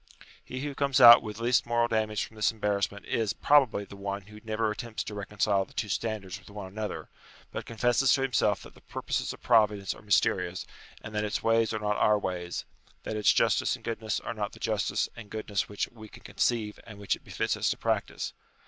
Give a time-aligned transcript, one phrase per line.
[0.43, 4.23] He who comes out with least moral damage from this embarrassment, is probably the one
[4.23, 7.07] who never attempts to reconcile the two standards with one another,
[7.51, 10.65] but confesses to himself that the purposes of Providence are myste rious,
[11.03, 12.65] that its ways are not our ways,
[13.03, 16.79] that its justice and goodness are not the justice and goodness which we can conceive
[16.83, 18.33] and which it befits us to practise.